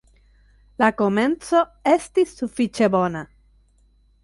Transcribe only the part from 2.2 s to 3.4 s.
sufiĉe bona.